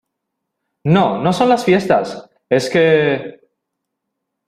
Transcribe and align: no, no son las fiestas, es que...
no, 0.85 1.21
no 1.21 1.31
son 1.31 1.47
las 1.49 1.63
fiestas, 1.63 2.27
es 2.49 2.67
que... 2.71 3.39